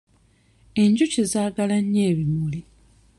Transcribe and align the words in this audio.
Enjuki 0.81 1.21
zaagala 1.31 1.77
nnyo 1.83 2.01
ebimuli. 2.11 2.61